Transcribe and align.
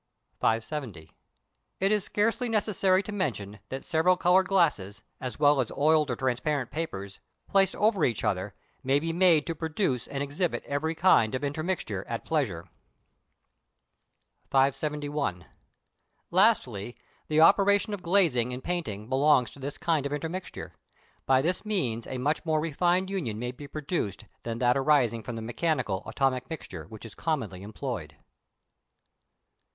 570. 0.39 1.11
It 1.79 1.91
is 1.91 2.03
scarcely 2.03 2.49
necessary 2.49 3.03
to 3.03 3.11
mention 3.11 3.59
that 3.69 3.85
several 3.85 4.17
coloured 4.17 4.47
glasses, 4.47 5.03
as 5.19 5.37
well 5.39 5.61
as 5.61 5.71
oiled 5.77 6.09
or 6.09 6.15
transparent 6.15 6.71
papers, 6.71 7.19
placed 7.47 7.75
over 7.75 8.03
each 8.03 8.23
other, 8.23 8.55
may 8.83 8.99
be 8.99 9.13
made 9.13 9.45
to 9.45 9.53
produce 9.53 10.07
and 10.07 10.23
exhibit 10.23 10.63
every 10.65 10.95
kind 10.95 11.35
of 11.35 11.43
intermixture 11.43 12.03
at 12.07 12.25
pleasure. 12.25 12.67
571. 14.49 15.45
Lastly, 16.31 16.97
the 17.27 17.39
operation 17.41 17.93
of 17.93 18.01
glazing 18.01 18.49
in 18.51 18.59
painting 18.61 19.07
belongs 19.07 19.51
to 19.51 19.59
this 19.59 19.77
kind 19.77 20.07
of 20.07 20.11
intermixture; 20.11 20.73
by 21.27 21.43
this 21.43 21.63
means 21.63 22.07
a 22.07 22.17
much 22.17 22.43
more 22.43 22.59
refined 22.59 23.07
union 23.11 23.37
may 23.37 23.51
be 23.51 23.67
produced 23.67 24.25
than 24.41 24.57
that 24.57 24.75
arising 24.75 25.21
from 25.21 25.35
the 25.35 25.43
mechanical, 25.43 26.01
atomic 26.07 26.49
mixture 26.49 26.85
which 26.85 27.05
is 27.05 27.13
commonly 27.13 27.61
employed. 27.61 28.15